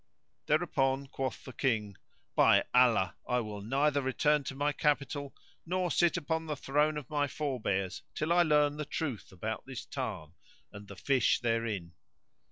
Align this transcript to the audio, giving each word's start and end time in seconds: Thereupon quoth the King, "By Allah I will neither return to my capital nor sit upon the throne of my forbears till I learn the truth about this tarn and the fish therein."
Thereupon 0.47 1.05
quoth 1.09 1.43
the 1.45 1.53
King, 1.53 1.95
"By 2.35 2.63
Allah 2.73 3.17
I 3.29 3.39
will 3.41 3.61
neither 3.61 4.01
return 4.01 4.43
to 4.45 4.55
my 4.55 4.71
capital 4.71 5.35
nor 5.63 5.91
sit 5.91 6.17
upon 6.17 6.47
the 6.47 6.55
throne 6.55 6.97
of 6.97 7.07
my 7.07 7.27
forbears 7.27 8.01
till 8.15 8.33
I 8.33 8.41
learn 8.41 8.77
the 8.77 8.85
truth 8.85 9.31
about 9.31 9.67
this 9.67 9.85
tarn 9.85 10.33
and 10.71 10.87
the 10.87 10.95
fish 10.95 11.39
therein." 11.41 11.93